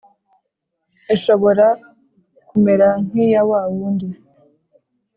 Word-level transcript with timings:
ishobora 1.15 1.65
kumera 2.47 2.87
nk’iya 3.05 3.41
wa 3.49 3.61
wundi 3.73 4.07